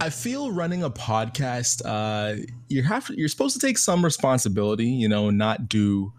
I 0.00 0.10
feel 0.10 0.52
running 0.52 0.82
a 0.82 0.90
podcast, 0.90 1.80
uh, 1.84 2.42
you 2.68 2.82
have 2.82 3.06
to, 3.06 3.18
you're 3.18 3.28
supposed 3.28 3.58
to 3.58 3.66
take 3.66 3.78
some 3.78 4.04
responsibility, 4.04 4.86
you 4.86 5.08
know, 5.08 5.30
not 5.30 5.68
do, 5.68 6.12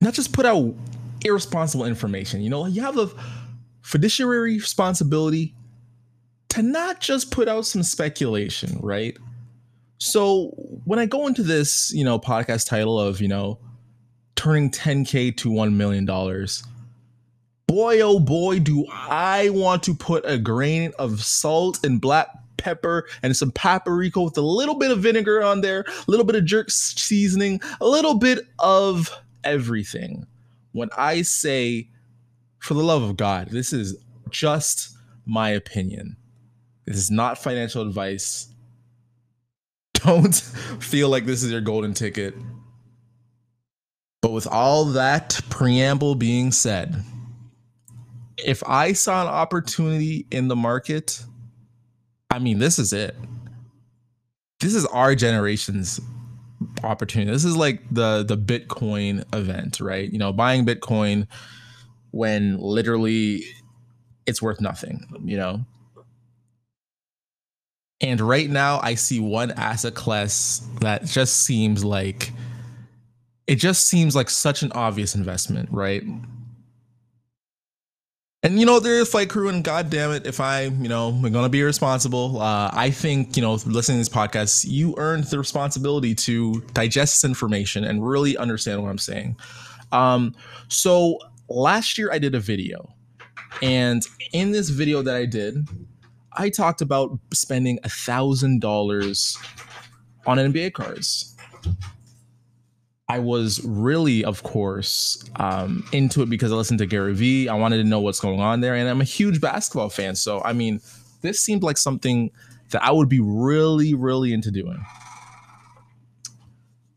not 0.00 0.14
just 0.14 0.32
put 0.32 0.44
out 0.44 0.74
irresponsible 1.24 1.84
information. 1.84 2.40
You 2.40 2.50
know, 2.50 2.66
you 2.66 2.82
have 2.82 2.98
a 2.98 3.08
fiduciary 3.82 4.54
responsibility 4.54 5.54
to 6.48 6.62
not 6.62 7.00
just 7.00 7.30
put 7.30 7.48
out 7.48 7.64
some 7.64 7.82
speculation, 7.82 8.78
right? 8.82 9.16
So 9.98 10.48
when 10.84 10.98
I 10.98 11.06
go 11.06 11.28
into 11.28 11.44
this, 11.44 11.92
you 11.94 12.04
know, 12.04 12.18
podcast 12.18 12.66
title 12.66 12.98
of, 12.98 13.20
you 13.20 13.28
know, 13.28 13.60
turning 14.34 14.70
10K 14.70 15.36
to 15.36 15.48
$1 15.48 15.74
million, 15.74 16.06
boy, 17.72 18.02
oh 18.02 18.20
boy, 18.20 18.58
do 18.58 18.84
I 18.90 19.48
want 19.48 19.82
to 19.84 19.94
put 19.94 20.26
a 20.26 20.36
grain 20.36 20.92
of 20.98 21.24
salt 21.24 21.82
and 21.82 22.02
black 22.02 22.28
pepper 22.58 23.08
and 23.22 23.34
some 23.34 23.50
paprika 23.50 24.20
with 24.20 24.36
a 24.36 24.42
little 24.42 24.74
bit 24.74 24.90
of 24.90 24.98
vinegar 24.98 25.42
on 25.42 25.62
there, 25.62 25.80
a 25.88 26.04
little 26.06 26.26
bit 26.26 26.36
of 26.36 26.44
jerk 26.44 26.70
seasoning, 26.70 27.62
a 27.80 27.86
little 27.86 28.18
bit 28.18 28.40
of 28.58 29.10
everything. 29.42 30.26
When 30.72 30.90
I 30.98 31.22
say, 31.22 31.88
for 32.58 32.74
the 32.74 32.84
love 32.84 33.02
of 33.02 33.16
God, 33.16 33.48
this 33.48 33.72
is 33.72 33.96
just 34.28 34.94
my 35.24 35.48
opinion. 35.48 36.18
This 36.84 36.98
is 36.98 37.10
not 37.10 37.38
financial 37.38 37.80
advice. 37.80 38.48
Don't 39.94 40.34
feel 40.34 41.08
like 41.08 41.24
this 41.24 41.42
is 41.42 41.50
your 41.50 41.62
golden 41.62 41.94
ticket. 41.94 42.34
But 44.20 44.32
with 44.32 44.46
all 44.46 44.84
that 44.84 45.40
preamble 45.48 46.16
being 46.16 46.52
said, 46.52 47.02
if 48.38 48.62
I 48.66 48.92
saw 48.92 49.22
an 49.22 49.28
opportunity 49.28 50.26
in 50.30 50.48
the 50.48 50.56
market, 50.56 51.22
I 52.30 52.38
mean, 52.38 52.58
this 52.58 52.78
is 52.78 52.92
it. 52.92 53.14
This 54.60 54.74
is 54.74 54.86
our 54.86 55.14
generation's 55.14 56.00
opportunity. 56.84 57.30
This 57.30 57.44
is 57.44 57.56
like 57.56 57.82
the 57.90 58.24
the 58.24 58.36
Bitcoin 58.36 59.24
event, 59.34 59.80
right? 59.80 60.10
You 60.10 60.18
know, 60.18 60.32
buying 60.32 60.64
Bitcoin 60.64 61.26
when 62.10 62.58
literally 62.58 63.44
it's 64.26 64.40
worth 64.40 64.60
nothing, 64.60 65.04
you 65.24 65.36
know. 65.36 65.64
And 68.00 68.20
right 68.20 68.50
now 68.50 68.80
I 68.82 68.94
see 68.94 69.20
one 69.20 69.52
asset 69.52 69.94
class 69.94 70.66
that 70.80 71.04
just 71.04 71.44
seems 71.44 71.84
like 71.84 72.32
it 73.46 73.56
just 73.56 73.86
seems 73.86 74.16
like 74.16 74.30
such 74.30 74.62
an 74.62 74.72
obvious 74.72 75.14
investment, 75.14 75.68
right? 75.70 76.02
And 78.44 78.58
you 78.58 78.66
know, 78.66 78.80
there's 78.80 79.08
flight 79.08 79.30
Crew, 79.30 79.48
and 79.48 79.62
God 79.62 79.88
damn 79.88 80.10
it, 80.10 80.26
if 80.26 80.40
I, 80.40 80.62
you 80.64 80.88
know, 80.88 81.10
I'm 81.10 81.30
gonna 81.30 81.48
be 81.48 81.62
responsible. 81.62 82.40
Uh, 82.40 82.70
I 82.72 82.90
think, 82.90 83.36
you 83.36 83.42
know, 83.42 83.52
listening 83.66 83.98
to 83.98 84.00
this 84.00 84.08
podcast, 84.08 84.64
you 84.68 84.96
earned 84.98 85.24
the 85.24 85.38
responsibility 85.38 86.12
to 86.16 86.60
digest 86.72 87.14
this 87.14 87.28
information 87.28 87.84
and 87.84 88.04
really 88.04 88.36
understand 88.36 88.82
what 88.82 88.88
I'm 88.88 88.98
saying. 88.98 89.36
Um, 89.92 90.34
so 90.66 91.18
last 91.48 91.96
year 91.96 92.10
I 92.10 92.18
did 92.18 92.34
a 92.34 92.40
video, 92.40 92.92
and 93.62 94.04
in 94.32 94.50
this 94.50 94.70
video 94.70 95.02
that 95.02 95.14
I 95.14 95.24
did, 95.24 95.68
I 96.32 96.50
talked 96.50 96.80
about 96.80 97.16
spending 97.32 97.78
a 97.84 97.88
thousand 97.88 98.60
dollars 98.60 99.38
on 100.26 100.38
NBA 100.38 100.72
cards. 100.72 101.36
I 103.12 103.18
was 103.18 103.62
really, 103.62 104.24
of 104.24 104.42
course, 104.42 105.22
um, 105.36 105.84
into 105.92 106.22
it 106.22 106.30
because 106.30 106.50
I 106.50 106.54
listened 106.54 106.78
to 106.78 106.86
Gary 106.86 107.12
Vee. 107.12 107.46
I 107.46 107.54
wanted 107.54 107.76
to 107.76 107.84
know 107.84 108.00
what's 108.00 108.20
going 108.20 108.40
on 108.40 108.62
there, 108.62 108.74
and 108.74 108.88
I'm 108.88 109.02
a 109.02 109.04
huge 109.04 109.38
basketball 109.38 109.90
fan. 109.90 110.16
So, 110.16 110.42
I 110.42 110.54
mean, 110.54 110.80
this 111.20 111.38
seemed 111.38 111.62
like 111.62 111.76
something 111.76 112.30
that 112.70 112.82
I 112.82 112.90
would 112.90 113.10
be 113.10 113.20
really, 113.20 113.92
really 113.92 114.32
into 114.32 114.50
doing. 114.50 114.82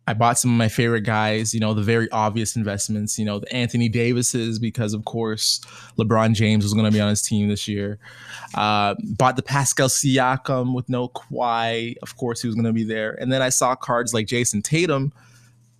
I 0.08 0.13
bought 0.13 0.39
some 0.39 0.52
of 0.52 0.58
my 0.58 0.69
favorite 0.69 1.02
guys, 1.02 1.53
you 1.53 1.59
know, 1.59 1.73
the 1.73 1.81
very 1.81 2.09
obvious 2.11 2.55
investments, 2.55 3.20
you 3.20 3.26
know, 3.26 3.39
the 3.39 3.53
Anthony 3.53 3.89
Davises, 3.89 4.58
because 4.58 4.93
of 4.93 5.03
course 5.03 5.59
LeBron 5.97 6.33
James 6.33 6.64
was 6.64 6.73
going 6.73 6.86
to 6.86 6.92
be 6.92 7.02
on 7.02 7.09
his 7.09 7.23
team 7.23 7.49
this 7.49 7.67
year. 7.67 7.97
Uh, 8.53 8.95
bought 9.17 9.36
the 9.36 9.42
Pascal 9.42 9.89
Siakam 9.89 10.73
with 10.76 10.87
no 10.87 11.09
Kawhi. 11.09 11.97
Of 12.03 12.15
course, 12.15 12.42
he 12.42 12.47
was 12.47 12.55
going 12.55 12.67
to 12.67 12.71
be 12.71 12.83
there. 12.86 13.20
And 13.20 13.33
then 13.33 13.42
I 13.42 13.49
saw 13.49 13.76
cards 13.76 14.14
like 14.14 14.27
Jayson 14.27 14.61
Tatum, 14.61 15.11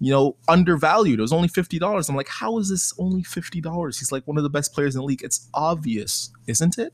you 0.06 0.12
know, 0.12 0.36
undervalued. 0.48 1.18
It 1.18 1.22
was 1.24 1.34
only 1.34 1.48
$50. 1.48 2.10
I'm 2.10 2.16
like, 2.16 2.28
how 2.28 2.60
is 2.60 2.70
this 2.70 2.94
only 3.00 3.24
$50? 3.24 3.98
He's 3.98 4.12
like 4.12 4.28
one 4.28 4.38
of 4.38 4.44
the 4.44 4.52
best 4.52 4.72
players 4.72 4.94
in 4.94 5.00
the 5.00 5.06
league. 5.06 5.24
It's 5.24 5.50
obvious, 5.52 6.30
isn't 6.46 6.78
it? 6.78 6.94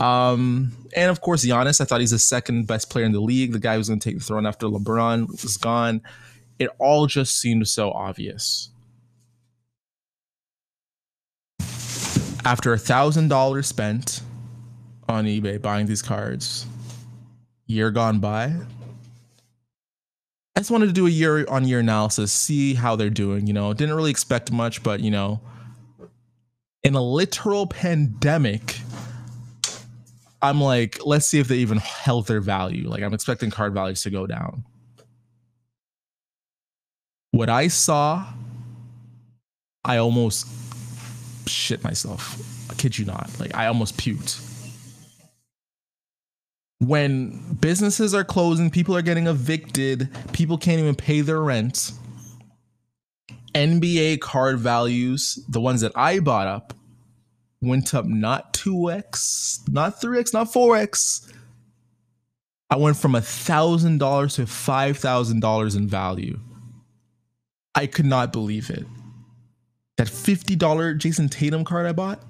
Um, 0.00 0.72
and 0.96 1.12
of 1.12 1.20
course, 1.20 1.46
Giannis, 1.46 1.80
I 1.80 1.84
thought 1.84 2.00
he's 2.00 2.10
the 2.10 2.18
second 2.18 2.66
best 2.66 2.90
player 2.90 3.04
in 3.04 3.12
the 3.12 3.20
league. 3.20 3.52
The 3.52 3.60
guy 3.60 3.76
who's 3.76 3.86
going 3.86 4.00
to 4.00 4.08
take 4.10 4.18
the 4.18 4.24
throne 4.24 4.46
after 4.46 4.66
LeBron 4.66 5.30
was 5.30 5.56
gone. 5.58 6.02
It 6.58 6.70
all 6.80 7.06
just 7.06 7.40
seemed 7.40 7.68
so 7.68 7.92
obvious. 7.92 8.70
After 12.44 12.72
a 12.72 12.78
thousand 12.78 13.28
dollars 13.28 13.68
spent 13.68 14.22
on 15.08 15.26
eBay 15.26 15.62
buying 15.62 15.86
these 15.86 16.02
cards, 16.02 16.66
year 17.68 17.92
gone 17.92 18.18
by, 18.18 18.56
I 20.56 20.60
just 20.60 20.70
wanted 20.70 20.86
to 20.86 20.92
do 20.92 21.06
a 21.06 21.10
year 21.10 21.46
on 21.48 21.68
year 21.68 21.80
analysis, 21.80 22.32
see 22.32 22.72
how 22.72 22.96
they're 22.96 23.10
doing. 23.10 23.46
You 23.46 23.52
know, 23.52 23.74
didn't 23.74 23.94
really 23.94 24.10
expect 24.10 24.50
much, 24.50 24.82
but 24.82 25.00
you 25.00 25.10
know, 25.10 25.38
in 26.82 26.94
a 26.94 27.02
literal 27.02 27.66
pandemic, 27.66 28.78
I'm 30.40 30.58
like, 30.62 31.04
let's 31.04 31.26
see 31.26 31.40
if 31.40 31.48
they 31.48 31.56
even 31.56 31.76
held 31.76 32.26
their 32.26 32.40
value. 32.40 32.88
Like, 32.88 33.02
I'm 33.02 33.12
expecting 33.12 33.50
card 33.50 33.74
values 33.74 34.00
to 34.02 34.10
go 34.10 34.26
down. 34.26 34.64
What 37.32 37.50
I 37.50 37.68
saw, 37.68 38.26
I 39.84 39.98
almost 39.98 40.46
shit 41.46 41.84
myself. 41.84 42.70
I 42.70 42.74
kid 42.74 42.96
you 42.96 43.04
not. 43.04 43.28
Like, 43.38 43.54
I 43.54 43.66
almost 43.66 43.98
puked 43.98 44.55
when 46.78 47.54
businesses 47.54 48.14
are 48.14 48.24
closing, 48.24 48.70
people 48.70 48.96
are 48.96 49.02
getting 49.02 49.26
evicted, 49.26 50.08
people 50.32 50.58
can't 50.58 50.80
even 50.80 50.94
pay 50.94 51.20
their 51.20 51.40
rent. 51.40 51.92
NBA 53.54 54.20
card 54.20 54.58
values, 54.58 55.38
the 55.48 55.60
ones 55.60 55.80
that 55.80 55.92
I 55.94 56.20
bought 56.20 56.46
up, 56.46 56.74
went 57.62 57.94
up 57.94 58.04
not 58.04 58.52
2x, 58.52 59.68
not 59.70 60.00
3x, 60.00 60.34
not 60.34 60.48
4x. 60.48 61.32
I 62.68 62.76
went 62.76 62.96
from 62.96 63.12
$1,000 63.12 64.34
to 64.34 64.42
$5,000 64.42 65.76
in 65.76 65.88
value. 65.88 66.38
I 67.74 67.86
could 67.86 68.06
not 68.06 68.32
believe 68.32 68.68
it. 68.70 68.84
That 69.96 70.08
$50 70.08 70.98
Jayson 70.98 71.30
Tatum 71.30 71.64
card 71.64 71.86
I 71.86 71.92
bought, 71.92 72.22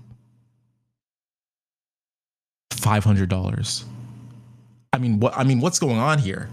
$500. 2.70 3.84
I 4.96 4.98
mean, 4.98 5.20
what 5.20 5.36
I 5.36 5.44
mean, 5.44 5.60
what's 5.60 5.78
going 5.78 5.98
on 5.98 6.18
here? 6.18 6.48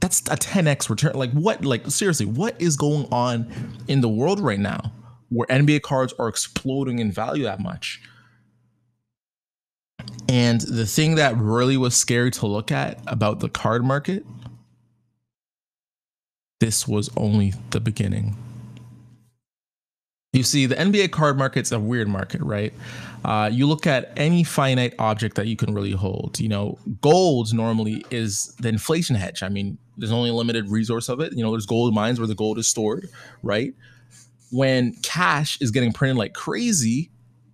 That's 0.00 0.20
a 0.28 0.36
10x 0.36 0.90
return. 0.90 1.14
Like 1.14 1.32
what? 1.32 1.64
Like 1.64 1.90
seriously, 1.90 2.26
what 2.26 2.60
is 2.60 2.76
going 2.76 3.08
on 3.10 3.50
in 3.88 4.02
the 4.02 4.10
world 4.10 4.40
right 4.40 4.60
now 4.60 4.92
where 5.30 5.46
NBA 5.48 5.80
cards 5.80 6.12
are 6.18 6.28
exploding 6.28 6.98
in 6.98 7.10
value 7.10 7.44
that 7.44 7.60
much? 7.60 8.02
And 10.28 10.60
the 10.60 10.84
thing 10.84 11.14
that 11.14 11.34
really 11.38 11.78
was 11.78 11.96
scary 11.96 12.30
to 12.32 12.46
look 12.46 12.70
at 12.70 12.98
about 13.06 13.40
the 13.40 13.48
card 13.48 13.82
market, 13.82 14.26
this 16.60 16.86
was 16.86 17.08
only 17.16 17.54
the 17.70 17.80
beginning. 17.80 18.36
You 20.32 20.42
see, 20.42 20.64
the 20.64 20.76
NBA 20.76 21.10
card 21.10 21.36
market's 21.36 21.72
a 21.72 21.78
weird 21.78 22.08
market, 22.08 22.40
right? 22.40 22.72
Uh, 23.22 23.50
you 23.52 23.66
look 23.66 23.86
at 23.86 24.14
any 24.16 24.44
finite 24.44 24.94
object 24.98 25.36
that 25.36 25.46
you 25.46 25.56
can 25.56 25.74
really 25.74 25.92
hold. 25.92 26.40
You 26.40 26.48
know, 26.48 26.78
gold 27.02 27.52
normally 27.52 28.02
is 28.10 28.54
the 28.58 28.70
inflation 28.70 29.14
hedge. 29.14 29.42
I 29.42 29.50
mean, 29.50 29.76
there's 29.98 30.10
only 30.10 30.30
a 30.30 30.32
limited 30.32 30.70
resource 30.70 31.10
of 31.10 31.20
it. 31.20 31.34
You 31.34 31.42
know, 31.42 31.50
there's 31.50 31.66
gold 31.66 31.92
mines 31.92 32.18
where 32.18 32.26
the 32.26 32.34
gold 32.34 32.58
is 32.58 32.66
stored, 32.66 33.10
right? 33.42 33.74
When 34.50 34.94
cash 35.02 35.60
is 35.60 35.70
getting 35.70 35.92
printed 35.92 36.16
like 36.16 36.32
crazy, 36.32 37.10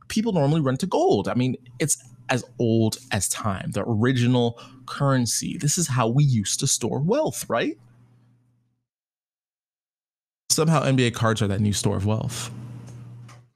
people 0.07 0.33
normally 0.33 0.61
run 0.61 0.77
to 0.77 0.87
gold. 0.87 1.27
I 1.27 1.35
mean, 1.35 1.57
it's 1.81 2.01
as 2.29 2.45
old 2.61 2.99
as 3.11 3.29
time, 3.29 3.73
the 3.73 3.83
original 3.89 4.57
currency. 4.87 5.59
This 5.59 5.79
is 5.79 5.89
how 5.89 6.07
we 6.07 6.23
used 6.23 6.61
to 6.61 6.69
store 6.69 7.01
wealth, 7.01 7.45
right? 7.49 7.77
Somehow 10.51 10.85
NBA 10.85 11.15
cards 11.15 11.43
are 11.43 11.49
that 11.49 11.61
new 11.61 11.73
store 11.73 11.97
of 11.97 12.07
wealth 12.07 12.53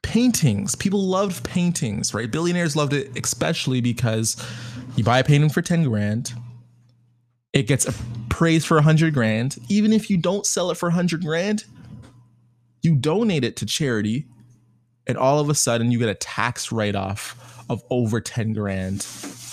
paintings. 0.02 0.74
People 0.74 1.02
loved 1.06 1.44
paintings, 1.44 2.12
right? 2.12 2.30
Billionaires 2.30 2.76
loved 2.76 2.92
it, 2.92 3.16
especially 3.16 3.80
because 3.80 4.36
you 4.96 5.04
buy 5.04 5.18
a 5.18 5.24
painting 5.24 5.50
for 5.50 5.62
10 5.62 5.84
grand, 5.84 6.32
it 7.52 7.66
gets 7.66 7.86
appraised 7.86 8.66
for 8.66 8.76
100 8.76 9.14
grand. 9.14 9.56
Even 9.68 9.92
if 9.92 10.10
you 10.10 10.16
don't 10.16 10.46
sell 10.46 10.70
it 10.70 10.76
for 10.76 10.88
100 10.88 11.22
grand, 11.22 11.64
you 12.82 12.94
donate 12.94 13.44
it 13.44 13.56
to 13.56 13.66
charity, 13.66 14.26
and 15.06 15.16
all 15.16 15.38
of 15.38 15.48
a 15.48 15.54
sudden 15.54 15.90
you 15.90 15.98
get 15.98 16.08
a 16.08 16.14
tax 16.14 16.72
write 16.72 16.94
off 16.94 17.64
of 17.68 17.82
over 17.90 18.20
10 18.20 18.52
grand 18.52 19.06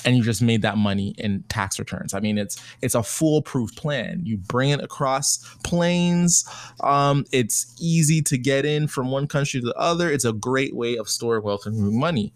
and 0.10 0.18
you 0.18 0.24
just 0.24 0.42
made 0.42 0.64
that 0.64 0.76
money 0.76 1.14
in 1.20 1.44
tax 1.50 1.78
returns. 1.78 2.16
I 2.16 2.20
mean, 2.20 2.40
it's 2.40 2.60
it's 2.82 2.96
a 2.96 3.04
foolproof 3.04 3.76
plan. 3.76 4.22
You 4.24 4.38
bring 4.38 4.72
it 4.72 4.82
across 4.82 5.38
planes. 5.64 6.50
Um, 6.80 7.26
it's 7.32 7.76
easy 7.80 8.24
to 8.24 8.36
get 8.36 8.66
in 8.66 8.88
from 8.88 9.12
one 9.12 9.28
country 9.28 9.62
to 9.62 9.68
the 9.68 9.76
other. 9.76 10.12
It's 10.12 10.26
a 10.26 10.34
great 10.34 10.76
way 10.76 10.98
of 10.98 11.08
storing 11.08 11.44
wealth 11.44 11.68
and 11.68 11.94
money. 11.94 12.34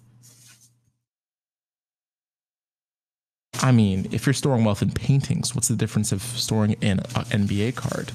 I 3.64 3.72
mean, 3.72 4.08
if 4.12 4.28
you're 4.28 4.34
storing 4.34 4.66
wealth 4.66 4.84
in 4.84 4.92
paintings, 4.92 5.56
what's 5.56 5.68
the 5.68 5.75
difference 5.75 6.12
of 6.12 6.22
storing 6.22 6.74
in 6.74 7.00
an 7.00 7.25
NBA 7.48 7.74
card? 7.74 8.12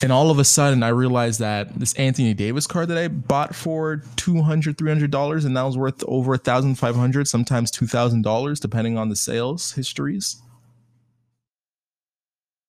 And 0.00 0.12
all 0.12 0.30
of 0.30 0.38
a 0.38 0.44
sudden, 0.44 0.84
I 0.84 0.88
realized 0.88 1.40
that 1.40 1.74
this 1.74 1.92
Anthony 1.94 2.32
Davis 2.32 2.68
card 2.68 2.88
that 2.88 2.98
I 2.98 3.08
bought 3.08 3.54
for 3.54 3.96
$200, 4.16 4.74
$300, 4.76 5.44
and 5.44 5.56
that 5.56 5.62
was 5.62 5.76
worth 5.76 6.04
over 6.06 6.30
1500 6.30 7.26
sometimes 7.26 7.72
$2,000, 7.72 8.60
depending 8.60 8.96
on 8.96 9.08
the 9.08 9.16
sales 9.16 9.72
histories. 9.72 10.40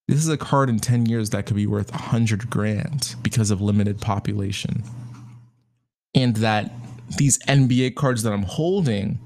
This 0.07 0.17
is 0.17 0.29
a 0.29 0.37
card 0.37 0.69
in 0.69 0.79
10 0.79 1.05
years 1.05 1.29
that 1.29 1.45
could 1.45 1.55
be 1.55 1.67
worth 1.67 1.91
100 1.91 2.49
grand 2.49 3.15
because 3.21 3.51
of 3.51 3.61
limited 3.61 4.01
population. 4.01 4.83
And 6.15 6.35
that 6.37 6.71
these 7.17 7.37
NBA 7.43 7.93
cards 7.93 8.23
that 8.23 8.33
I'm 8.33 8.41
holding 8.41 9.19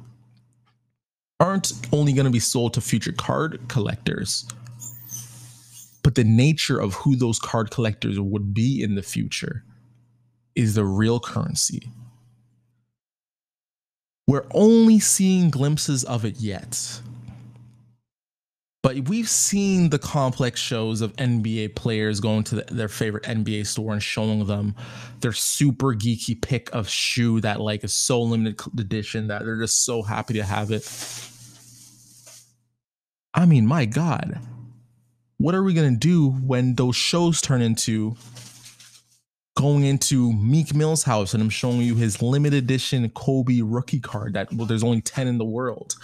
aren't 1.40 1.72
only 1.94 2.12
going 2.12 2.26
to 2.26 2.32
be 2.32 2.40
sold 2.40 2.74
to 2.74 2.82
future 2.82 3.14
card 3.14 3.62
collectors 3.70 4.46
but 6.04 6.16
the 6.16 6.24
nature 6.24 6.80
of 6.80 6.94
who 6.96 7.16
those 7.16 7.40
card 7.40 7.72
collectors 7.72 8.20
would 8.20 8.54
be 8.54 8.84
in 8.84 8.96
the 8.96 9.02
future 9.02 9.64
is 10.56 10.76
the 10.76 10.86
real 10.86 11.20
currency. 11.20 11.90
We're 14.28 14.46
only 14.52 15.00
seeing 15.00 15.50
glimpses 15.50 16.04
of 16.04 16.26
it 16.26 16.38
yet. 16.38 17.02
But 18.82 19.08
we've 19.08 19.30
seen 19.30 19.90
the 19.90 20.00
complex 20.00 20.60
shows 20.60 21.00
of 21.00 21.16
NBA 21.16 21.76
players 21.76 22.20
going 22.20 22.44
to 22.46 22.56
the, 22.56 22.74
their 22.74 22.90
favorite 22.90 23.24
NBA 23.24 23.66
store 23.66 23.94
and 23.94 24.04
showing 24.04 24.46
them 24.46 24.76
their 25.22 25.32
super 25.32 25.96
geeky 25.96 26.40
pick 26.40 26.70
of 26.74 26.90
shoe 26.90 27.40
that 27.42 27.62
like 27.62 27.86
is 27.86 27.94
so 27.94 28.22
limited 28.22 28.60
edition 28.78 29.28
that 29.28 29.46
they're 29.46 29.60
just 29.60 29.86
so 29.86 30.02
happy 30.02 30.34
to 30.34 30.44
have 30.44 30.72
it. 30.72 30.86
I 33.34 33.46
mean, 33.46 33.66
my 33.66 33.86
God, 33.86 34.38
what 35.44 35.54
are 35.54 35.64
we 35.64 35.74
gonna 35.74 35.92
do 35.92 36.30
when 36.30 36.74
those 36.76 36.96
shows 36.96 37.42
turn 37.42 37.62
into 37.62 38.16
going 39.58 39.84
into 39.84 40.32
Meek 40.32 40.74
Mill's 40.74 41.04
house 41.04 41.34
and 41.34 41.44
I'm 41.44 41.50
showing 41.50 41.82
you 41.82 41.96
his 41.96 42.22
limited 42.22 42.64
edition 42.64 43.10
Kobe 43.10 43.60
rookie 43.60 44.00
card 44.00 44.36
that 44.36 44.54
well 44.54 44.66
there's 44.66 44.86
only 44.86 45.02
10 45.02 45.28
in 45.28 45.40
the 45.40 45.46
world 45.46 45.96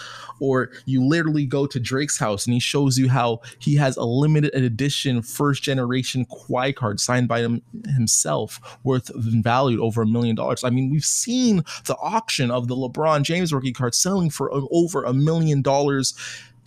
or 0.41 0.71
you 0.85 1.01
literally 1.01 1.45
go 1.45 1.65
to 1.65 1.79
Drake's 1.79 2.19
house 2.19 2.45
and 2.45 2.53
he 2.53 2.59
shows 2.59 2.97
you 2.97 3.07
how 3.07 3.39
he 3.59 3.75
has 3.75 3.95
a 3.95 4.03
limited 4.03 4.53
edition 4.53 5.21
first 5.21 5.63
generation 5.63 6.25
Kawhi 6.25 6.75
card 6.75 6.99
signed 6.99 7.29
by 7.29 7.39
him 7.39 7.61
himself 7.95 8.77
worth 8.83 9.09
valued 9.15 9.79
over 9.79 10.01
a 10.01 10.05
million 10.05 10.35
dollars. 10.35 10.65
I 10.65 10.69
mean, 10.69 10.91
we've 10.91 11.05
seen 11.05 11.63
the 11.85 11.95
auction 12.01 12.51
of 12.51 12.67
the 12.67 12.75
LeBron 12.75 13.23
James 13.23 13.53
rookie 13.53 13.71
card 13.71 13.95
selling 13.95 14.29
for 14.29 14.51
over 14.51 15.05
a 15.05 15.13
million 15.13 15.61
dollars 15.61 16.13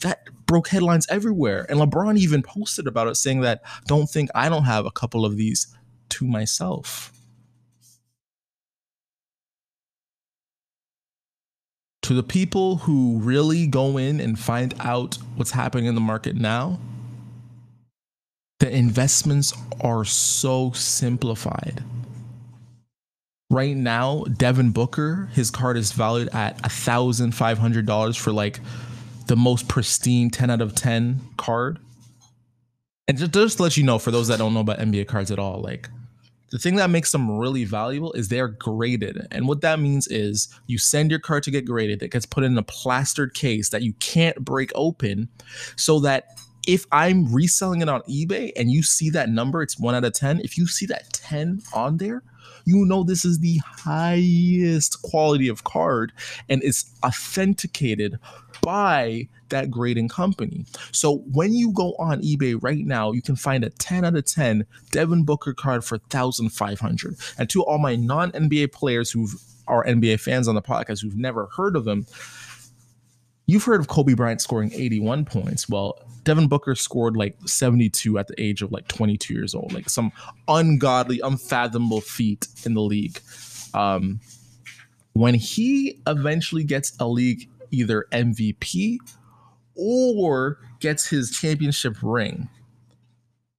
that 0.02 0.28
broke 0.46 0.68
headlines 0.68 1.06
everywhere. 1.08 1.66
And 1.68 1.80
LeBron 1.80 2.18
even 2.18 2.42
posted 2.42 2.86
about 2.86 3.08
it, 3.08 3.16
saying 3.16 3.40
that 3.40 3.62
don't 3.86 4.08
think 4.08 4.30
I 4.34 4.48
don't 4.48 4.64
have 4.64 4.86
a 4.86 4.90
couple 4.90 5.24
of 5.24 5.36
these 5.36 5.66
to 6.10 6.26
myself. 6.26 7.12
To 12.02 12.14
the 12.14 12.22
people 12.22 12.76
who 12.76 13.18
really 13.20 13.66
go 13.66 13.96
in 13.96 14.20
and 14.20 14.38
find 14.38 14.74
out 14.80 15.18
what's 15.36 15.52
happening 15.52 15.86
in 15.86 15.94
the 15.94 16.00
market 16.00 16.36
now, 16.36 16.78
the 18.58 18.74
investments 18.74 19.52
are 19.80 20.04
so 20.04 20.72
simplified. 20.72 21.82
Right 23.50 23.76
now, 23.76 24.24
Devin 24.24 24.70
Booker, 24.70 25.28
his 25.32 25.50
card 25.50 25.76
is 25.76 25.92
valued 25.92 26.28
at 26.32 26.60
$1,500 26.62 28.18
for 28.18 28.32
like 28.32 28.60
the 29.26 29.36
most 29.36 29.68
pristine 29.68 30.30
10 30.30 30.50
out 30.50 30.60
of 30.60 30.74
10 30.74 31.20
card. 31.36 31.78
And 33.08 33.18
just, 33.18 33.32
just 33.32 33.56
to 33.56 33.62
let 33.62 33.76
you 33.76 33.84
know, 33.84 33.98
for 33.98 34.10
those 34.10 34.28
that 34.28 34.38
don't 34.38 34.54
know 34.54 34.60
about 34.60 34.78
NBA 34.78 35.06
cards 35.08 35.30
at 35.30 35.38
all, 35.38 35.60
like 35.60 35.88
the 36.50 36.58
thing 36.58 36.76
that 36.76 36.90
makes 36.90 37.10
them 37.12 37.30
really 37.30 37.64
valuable 37.64 38.12
is 38.12 38.28
they're 38.28 38.48
graded. 38.48 39.26
And 39.30 39.48
what 39.48 39.62
that 39.62 39.80
means 39.80 40.06
is 40.06 40.48
you 40.66 40.78
send 40.78 41.10
your 41.10 41.18
card 41.18 41.42
to 41.44 41.50
get 41.50 41.64
graded, 41.64 42.02
it 42.02 42.10
gets 42.10 42.26
put 42.26 42.44
in 42.44 42.56
a 42.56 42.62
plastered 42.62 43.34
case 43.34 43.70
that 43.70 43.82
you 43.82 43.94
can't 43.94 44.36
break 44.44 44.70
open 44.74 45.28
so 45.76 45.98
that 46.00 46.38
if 46.66 46.86
I'm 46.92 47.32
reselling 47.32 47.80
it 47.80 47.88
on 47.88 48.02
eBay 48.02 48.52
and 48.54 48.70
you 48.70 48.82
see 48.82 49.10
that 49.10 49.30
number, 49.30 49.62
it's 49.62 49.78
one 49.78 49.94
out 49.94 50.04
of 50.04 50.12
10. 50.12 50.40
If 50.40 50.56
you 50.56 50.66
see 50.66 50.86
that 50.86 51.12
10 51.12 51.62
on 51.74 51.96
there, 51.96 52.22
you 52.64 52.84
know 52.84 53.02
this 53.02 53.24
is 53.24 53.40
the 53.40 53.60
highest 53.64 55.02
quality 55.02 55.48
of 55.48 55.64
card 55.64 56.12
and 56.48 56.62
it's 56.62 56.92
authenticated 57.04 58.18
by 58.62 59.28
that 59.50 59.70
grading 59.70 60.08
company. 60.08 60.64
So 60.92 61.18
when 61.32 61.52
you 61.52 61.72
go 61.72 61.94
on 61.98 62.22
eBay 62.22 62.58
right 62.60 62.86
now, 62.86 63.12
you 63.12 63.20
can 63.20 63.36
find 63.36 63.62
a 63.64 63.70
10 63.70 64.04
out 64.04 64.16
of 64.16 64.24
10 64.24 64.64
Devin 64.90 65.24
Booker 65.24 65.52
card 65.52 65.84
for 65.84 65.98
1500. 66.10 67.16
And 67.38 67.50
to 67.50 67.62
all 67.62 67.78
my 67.78 67.96
non-NBA 67.96 68.72
players 68.72 69.10
who 69.10 69.28
are 69.68 69.84
NBA 69.84 70.20
fans 70.20 70.48
on 70.48 70.54
the 70.54 70.62
podcast 70.62 71.02
who've 71.02 71.16
never 71.16 71.50
heard 71.54 71.76
of 71.76 71.84
them, 71.84 72.06
you've 73.46 73.64
heard 73.64 73.80
of 73.80 73.88
Kobe 73.88 74.14
Bryant 74.14 74.40
scoring 74.40 74.72
81 74.72 75.26
points. 75.26 75.68
Well, 75.68 75.98
Devin 76.24 76.48
Booker 76.48 76.74
scored 76.74 77.16
like 77.16 77.36
72 77.44 78.18
at 78.18 78.28
the 78.28 78.40
age 78.40 78.62
of 78.62 78.72
like 78.72 78.88
22 78.88 79.34
years 79.34 79.54
old, 79.54 79.72
like 79.72 79.90
some 79.90 80.12
ungodly, 80.48 81.20
unfathomable 81.20 82.00
feat 82.00 82.46
in 82.64 82.74
the 82.74 82.80
league. 82.80 83.20
Um, 83.74 84.20
when 85.14 85.34
he 85.34 86.00
eventually 86.06 86.64
gets 86.64 86.96
a 86.98 87.06
league 87.06 87.48
either 87.72 88.06
MVP 88.12 88.98
or 89.74 90.58
gets 90.80 91.06
his 91.06 91.30
championship 91.30 91.96
ring, 92.02 92.48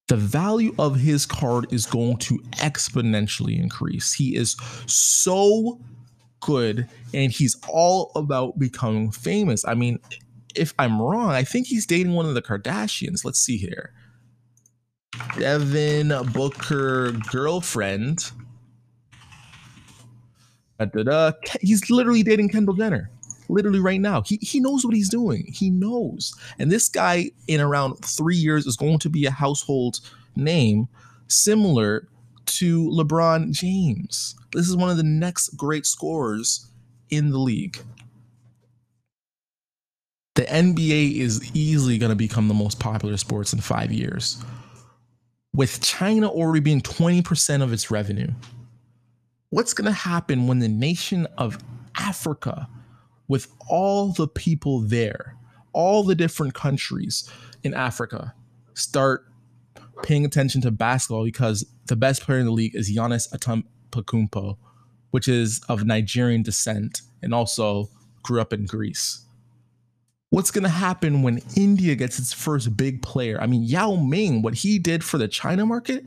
the 0.08 0.16
value 0.16 0.76
of 0.78 1.00
his 1.00 1.26
card 1.26 1.72
is 1.72 1.86
going 1.86 2.18
to 2.18 2.38
exponentially 2.58 3.60
increase. 3.60 4.14
He 4.14 4.36
is 4.36 4.56
so 4.86 5.80
good 6.42 6.88
and 7.14 7.32
he's 7.32 7.56
all 7.68 8.12
about 8.16 8.60
becoming 8.60 9.12
famous. 9.12 9.66
I 9.66 9.76
mean, 9.76 10.00
if 10.56 10.74
I'm 10.78 11.02
wrong, 11.02 11.30
I 11.30 11.44
think 11.44 11.68
he's 11.68 11.86
dating 11.86 12.14
one 12.14 12.26
of 12.26 12.36
the 12.36 12.42
Kardashians. 12.42 13.26
Let's 13.26 13.40
see 13.40 13.58
here. 13.58 13.94
Devin 15.38 16.14
Booker 16.34 17.12
girlfriend. 17.32 18.32
Da-da-da. 20.80 21.32
He's 21.62 21.90
literally 21.90 22.24
dating 22.24 22.50
Kendall 22.50 22.76
Jenner 22.76 23.10
literally 23.50 23.80
right 23.80 24.02
now. 24.02 24.22
He 24.22 24.38
he 24.42 24.60
knows 24.60 24.86
what 24.86 24.94
he's 24.94 25.10
doing. 25.10 25.46
He 25.48 25.70
knows. 25.70 26.34
And 26.60 26.72
this 26.72 26.90
guy 26.90 27.32
in 27.48 27.62
around 27.62 27.96
3 28.04 28.36
years 28.36 28.66
is 28.66 28.76
going 28.76 29.00
to 29.00 29.10
be 29.10 29.26
a 29.26 29.32
household 29.32 30.00
name 30.36 30.88
similar 31.28 32.08
to 32.46 32.90
LeBron 32.90 33.52
James. 33.52 34.36
This 34.52 34.68
is 34.68 34.76
one 34.76 34.90
of 34.90 34.98
the 34.98 35.04
next 35.04 35.56
great 35.58 35.86
scorers 35.86 36.70
in 37.10 37.32
the 37.32 37.40
league. 37.40 37.80
The 40.36 40.44
NBA 40.44 41.18
is 41.18 41.56
easily 41.56 41.98
going 41.98 42.10
to 42.10 42.16
become 42.16 42.48
the 42.48 42.54
most 42.54 42.80
popular 42.80 43.18
sports 43.18 43.54
in 43.54 43.62
5 43.62 43.92
years. 43.92 44.44
With 45.56 45.82
China 45.82 46.28
already 46.28 46.60
being 46.60 46.82
20% 46.82 47.62
of 47.62 47.72
its 47.72 47.92
revenue. 47.92 48.32
What's 49.52 49.76
going 49.76 49.86
to 49.86 49.92
happen 49.92 50.48
when 50.48 50.58
the 50.58 50.68
nation 50.68 51.28
of 51.38 51.60
Africa 51.96 52.68
with 53.28 53.48
all 53.70 54.12
the 54.12 54.28
people 54.28 54.80
there, 54.82 55.36
all 55.72 56.04
the 56.04 56.16
different 56.16 56.54
countries 56.54 57.30
in 57.64 57.74
Africa 57.74 58.34
start 58.74 59.26
paying 60.04 60.26
attention 60.26 60.62
to 60.62 60.72
basketball 60.72 61.24
because 61.24 61.66
the 61.88 61.96
best 61.96 62.22
player 62.22 62.40
in 62.40 62.46
the 62.46 62.52
league 62.52 62.76
is 62.76 62.92
Giannis 62.92 63.32
Antetokounmpo, 63.34 64.58
which 65.12 65.28
is 65.28 65.62
of 65.70 65.86
Nigerian 65.86 66.44
descent 66.44 67.02
and 67.22 67.34
also 67.34 67.90
grew 68.24 68.42
up 68.42 68.54
in 68.54 68.66
Greece. 68.66 69.26
What's 70.30 70.50
going 70.50 70.64
to 70.64 70.70
happen 70.70 71.22
when 71.22 71.42
India 71.56 71.96
gets 71.96 72.18
its 72.18 72.34
first 72.34 72.76
big 72.76 73.04
player? 73.04 73.40
I 73.40 73.46
mean, 73.46 73.64
Yao 73.64 73.96
Ming, 73.96 74.42
what 74.42 74.56
he 74.56 74.80
did 74.80 75.04
for 75.04 75.20
the 75.20 75.28
China 75.28 75.66
market, 75.66 76.06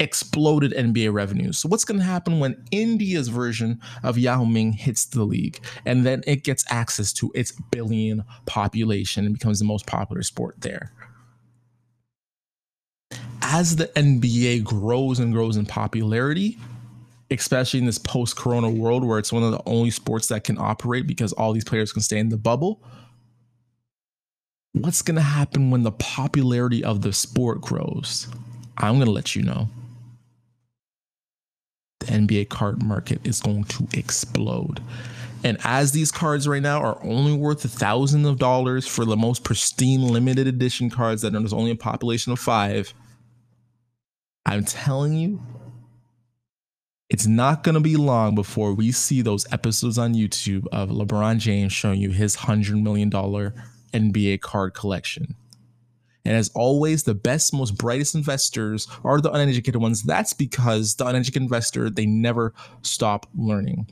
exploded 0.00 0.72
NBA 0.72 1.12
revenues. 1.12 1.58
So 1.58 1.68
what's 1.68 1.84
going 1.84 2.00
to 2.00 2.06
happen 2.06 2.40
when 2.40 2.64
India's 2.70 3.28
version 3.28 3.80
of 4.02 4.18
Yao 4.18 4.44
Ming 4.44 4.72
hits 4.72 5.04
the 5.04 5.24
league 5.24 5.60
and 5.84 6.04
then 6.04 6.22
it 6.26 6.44
gets 6.44 6.64
access 6.70 7.12
to 7.14 7.30
its 7.34 7.52
billion 7.70 8.24
population 8.46 9.24
and 9.24 9.34
becomes 9.34 9.58
the 9.58 9.64
most 9.64 9.86
popular 9.86 10.22
sport 10.22 10.56
there? 10.60 10.92
As 13.42 13.76
the 13.76 13.86
NBA 13.88 14.64
grows 14.64 15.18
and 15.18 15.32
grows 15.32 15.56
in 15.56 15.64
popularity, 15.64 16.58
especially 17.30 17.80
in 17.80 17.86
this 17.86 17.98
post 17.98 18.36
corona 18.36 18.70
world 18.70 19.04
where 19.04 19.18
it's 19.18 19.32
one 19.32 19.42
of 19.42 19.52
the 19.52 19.62
only 19.66 19.90
sports 19.90 20.28
that 20.28 20.44
can 20.44 20.58
operate 20.58 21.06
because 21.06 21.32
all 21.32 21.52
these 21.52 21.64
players 21.64 21.92
can 21.92 22.02
stay 22.02 22.18
in 22.18 22.28
the 22.28 22.36
bubble. 22.36 22.82
What's 24.72 25.02
going 25.02 25.16
to 25.16 25.22
happen 25.22 25.70
when 25.70 25.82
the 25.82 25.92
popularity 25.92 26.84
of 26.84 27.02
the 27.02 27.12
sport 27.12 27.60
grows? 27.60 28.28
I'm 28.76 28.94
going 28.94 29.06
to 29.06 29.12
let 29.12 29.34
you 29.34 29.42
know. 29.42 29.68
The 32.00 32.06
NBA 32.06 32.48
card 32.48 32.82
market 32.82 33.20
is 33.24 33.40
going 33.40 33.64
to 33.64 33.88
explode. 33.92 34.80
And 35.44 35.56
as 35.64 35.92
these 35.92 36.10
cards 36.10 36.48
right 36.48 36.62
now 36.62 36.80
are 36.82 37.02
only 37.04 37.32
worth 37.32 37.64
a 37.64 37.68
thousand 37.68 38.26
of 38.26 38.38
dollars 38.38 38.86
for 38.86 39.04
the 39.04 39.16
most 39.16 39.44
pristine 39.44 40.02
limited 40.02 40.46
edition 40.46 40.90
cards 40.90 41.22
that 41.22 41.32
there's 41.32 41.52
only 41.52 41.70
a 41.70 41.76
population 41.76 42.32
of 42.32 42.38
five, 42.38 42.92
I'm 44.46 44.64
telling 44.64 45.14
you, 45.14 45.40
it's 47.08 47.26
not 47.26 47.62
going 47.62 47.74
to 47.74 47.80
be 47.80 47.96
long 47.96 48.34
before 48.34 48.74
we 48.74 48.92
see 48.92 49.22
those 49.22 49.50
episodes 49.52 49.96
on 49.96 50.14
YouTube 50.14 50.66
of 50.72 50.90
LeBron 50.90 51.38
James 51.38 51.72
showing 51.72 52.00
you 52.00 52.10
his 52.10 52.36
$100 52.36 52.82
million 52.82 53.10
NBA 53.10 54.40
card 54.40 54.74
collection. 54.74 55.34
And 56.24 56.36
as 56.36 56.50
always, 56.54 57.04
the 57.04 57.14
best, 57.14 57.54
most 57.54 57.78
brightest 57.78 58.14
investors 58.14 58.86
are 59.04 59.20
the 59.20 59.32
uneducated 59.32 59.80
ones. 59.80 60.02
That's 60.02 60.32
because 60.32 60.96
the 60.96 61.06
uneducated 61.06 61.42
investor, 61.42 61.88
they 61.88 62.06
never 62.06 62.52
stop 62.82 63.26
learning. 63.36 63.88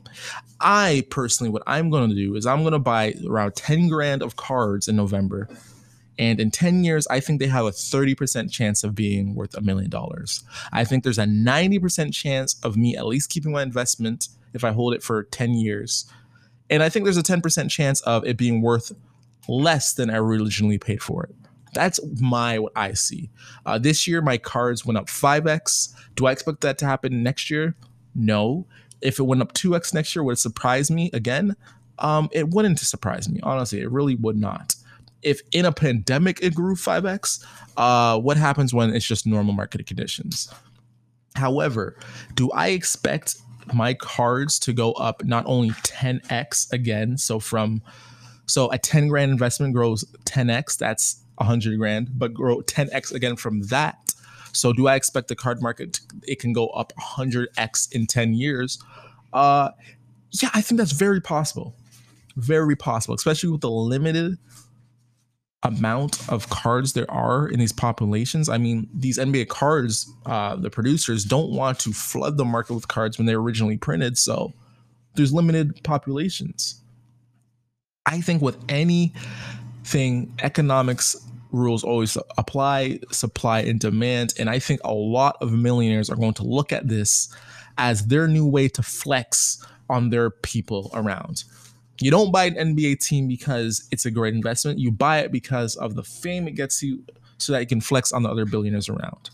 I 0.59 1.05
personally, 1.09 1.49
what 1.49 1.63
I'm 1.65 1.89
going 1.89 2.09
to 2.09 2.15
do 2.15 2.35
is 2.35 2.45
I'm 2.45 2.61
going 2.61 2.73
to 2.73 2.79
buy 2.79 3.15
around 3.27 3.55
10 3.55 3.87
grand 3.87 4.21
of 4.21 4.35
cards 4.35 4.87
in 4.87 4.95
November. 4.95 5.47
And 6.19 6.39
in 6.39 6.51
10 6.51 6.83
years, 6.83 7.07
I 7.07 7.19
think 7.19 7.39
they 7.39 7.47
have 7.47 7.65
a 7.65 7.71
30% 7.71 8.51
chance 8.51 8.83
of 8.83 8.95
being 8.95 9.35
worth 9.35 9.55
a 9.55 9.61
million 9.61 9.89
dollars. 9.89 10.43
I 10.71 10.83
think 10.83 11.03
there's 11.03 11.19
a 11.19 11.25
90% 11.25 12.13
chance 12.13 12.59
of 12.63 12.75
me 12.75 12.95
at 12.95 13.05
least 13.05 13.29
keeping 13.29 13.51
my 13.51 13.61
investment 13.61 14.29
if 14.53 14.63
I 14.63 14.71
hold 14.71 14.93
it 14.93 15.03
for 15.03 15.23
10 15.23 15.53
years. 15.53 16.11
And 16.69 16.83
I 16.83 16.89
think 16.89 17.05
there's 17.05 17.17
a 17.17 17.23
10% 17.23 17.69
chance 17.69 18.01
of 18.01 18.25
it 18.25 18.37
being 18.37 18.61
worth 18.61 18.91
less 19.47 19.93
than 19.93 20.09
I 20.09 20.17
originally 20.17 20.77
paid 20.77 21.01
for 21.01 21.23
it. 21.23 21.35
That's 21.77 21.99
my 22.19 22.57
what 22.57 22.73
I 22.75 22.93
see. 22.93 23.29
Uh, 23.63 23.77
this 23.77 24.07
year, 24.07 24.19
my 24.19 24.37
cards 24.37 24.83
went 24.83 24.97
up 24.97 25.05
5x. 25.05 25.93
Do 26.15 26.25
I 26.25 26.31
expect 26.31 26.61
that 26.61 26.79
to 26.79 26.85
happen 26.87 27.21
next 27.21 27.51
year? 27.51 27.75
No. 28.15 28.65
If 28.99 29.19
it 29.19 29.23
went 29.23 29.43
up 29.43 29.53
2x 29.53 29.93
next 29.93 30.15
year, 30.15 30.23
would 30.23 30.33
it 30.33 30.39
surprise 30.39 30.89
me 30.89 31.11
again? 31.13 31.55
Um, 31.99 32.29
it 32.31 32.49
wouldn't 32.49 32.79
surprise 32.79 33.29
me. 33.29 33.39
Honestly, 33.43 33.79
it 33.79 33.91
really 33.91 34.15
would 34.15 34.37
not. 34.37 34.73
If 35.21 35.41
in 35.51 35.65
a 35.65 35.71
pandemic 35.71 36.39
it 36.41 36.55
grew 36.55 36.73
5x, 36.73 37.45
uh, 37.77 38.19
what 38.19 38.37
happens 38.37 38.73
when 38.73 38.95
it's 38.95 39.05
just 39.05 39.27
normal 39.27 39.53
market 39.53 39.85
conditions? 39.85 40.51
However, 41.35 41.95
do 42.33 42.49
I 42.53 42.69
expect 42.69 43.35
my 43.71 43.93
cards 43.93 44.57
to 44.61 44.73
go 44.73 44.93
up 44.93 45.23
not 45.23 45.43
only 45.45 45.69
10x 45.69 46.73
again? 46.73 47.19
So 47.19 47.39
from 47.39 47.83
so 48.47 48.71
a 48.71 48.79
10 48.79 49.09
grand 49.09 49.31
investment 49.31 49.75
grows 49.75 50.05
10x. 50.25 50.77
That's 50.77 51.21
100 51.37 51.77
grand, 51.77 52.09
but 52.13 52.33
grow 52.33 52.61
10x 52.61 53.13
again 53.13 53.35
from 53.35 53.61
that. 53.63 54.13
So 54.53 54.73
do 54.73 54.87
I 54.87 54.95
expect 54.95 55.27
the 55.27 55.35
card 55.35 55.61
market 55.61 55.99
it 56.23 56.39
can 56.39 56.53
go 56.53 56.67
up 56.69 56.93
100x 56.99 57.91
in 57.93 58.07
10 58.07 58.33
years? 58.33 58.81
Uh 59.33 59.71
yeah, 60.31 60.49
I 60.53 60.61
think 60.61 60.77
that's 60.77 60.91
very 60.91 61.21
possible. 61.21 61.75
Very 62.35 62.75
possible, 62.75 63.15
especially 63.15 63.49
with 63.49 63.61
the 63.61 63.69
limited 63.69 64.37
amount 65.63 66.27
of 66.29 66.49
cards 66.49 66.93
there 66.93 67.09
are 67.09 67.47
in 67.47 67.59
these 67.59 67.73
populations. 67.73 68.47
I 68.47 68.57
mean, 68.57 68.87
these 68.93 69.17
NBA 69.17 69.47
cards, 69.47 70.11
uh, 70.25 70.55
the 70.55 70.69
producers 70.69 71.23
don't 71.23 71.51
want 71.51 71.79
to 71.79 71.93
flood 71.93 72.37
the 72.37 72.45
market 72.45 72.73
with 72.73 72.87
cards 72.87 73.17
when 73.17 73.25
they're 73.25 73.39
originally 73.39 73.77
printed. 73.77 74.17
So 74.17 74.53
there's 75.15 75.33
limited 75.33 75.83
populations. 75.83 76.81
I 78.05 78.21
think 78.21 78.41
with 78.41 78.57
anything, 79.87 80.33
economics 80.43 81.15
rules 81.51 81.83
always 81.83 82.17
apply, 82.37 82.99
supply 83.11 83.61
and 83.61 83.79
demand. 83.79 84.33
And 84.37 84.49
I 84.49 84.59
think 84.59 84.81
a 84.83 84.93
lot 84.93 85.37
of 85.41 85.53
millionaires 85.53 86.09
are 86.09 86.15
going 86.15 86.33
to 86.35 86.43
look 86.43 86.73
at 86.73 86.87
this 86.87 87.33
as 87.77 88.07
their 88.07 88.27
new 88.27 88.45
way 88.45 88.67
to 88.69 88.83
flex 88.83 89.65
on 89.89 90.09
their 90.09 90.29
people 90.29 90.91
around. 90.93 91.45
You 92.01 92.11
don't 92.11 92.31
buy 92.31 92.45
an 92.45 92.75
NBA 92.75 92.99
team 92.99 93.27
because 93.27 93.87
it's 93.91 94.05
a 94.05 94.11
great 94.11 94.33
investment. 94.33 94.77
You 94.77 94.91
buy 94.91 95.19
it 95.19 95.31
because 95.31 95.75
of 95.77 95.95
the 95.95 96.03
fame 96.03 96.47
it 96.47 96.55
gets 96.55 96.83
you 96.83 97.03
so 97.37 97.53
that 97.53 97.61
you 97.61 97.67
can 97.67 97.81
flex 97.81 98.11
on 98.11 98.23
the 98.23 98.29
other 98.29 98.45
billionaires 98.45 98.89
around. 98.89 99.29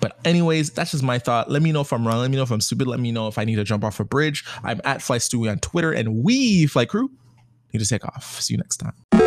But 0.00 0.18
anyways, 0.24 0.70
that's 0.70 0.92
just 0.92 1.02
my 1.02 1.18
thought. 1.18 1.50
Let 1.50 1.62
me 1.62 1.72
know 1.72 1.80
if 1.80 1.92
I'm 1.92 2.06
wrong. 2.06 2.18
Let 2.18 2.30
me 2.30 2.36
know 2.36 2.44
if 2.44 2.52
I'm 2.52 2.60
stupid. 2.60 2.86
Let 2.86 3.00
me 3.00 3.10
know 3.12 3.28
if 3.28 3.38
I 3.38 3.44
need 3.44 3.56
to 3.56 3.64
jump 3.64 3.82
off 3.82 3.98
a 3.98 4.04
bridge. 4.04 4.44
I'm 4.62 4.80
at 4.84 5.02
Fly 5.02 5.18
Stewie 5.18 5.50
on 5.50 5.58
Twitter, 5.58 5.90
and 5.90 6.22
we, 6.22 6.66
Flight 6.66 6.90
Crew, 6.90 7.10
need 7.72 7.80
to 7.80 7.86
take 7.86 8.04
off. 8.04 8.40
See 8.40 8.54
you 8.54 8.58
next 8.58 8.78
time. 8.78 9.17